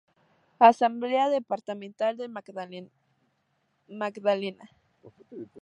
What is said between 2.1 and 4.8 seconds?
del Magdalena.